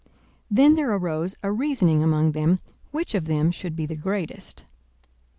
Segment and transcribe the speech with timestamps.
[0.01, 0.09] 42:009:046
[0.49, 2.57] Then there arose a reasoning among them,
[2.89, 4.65] which of them should be greatest.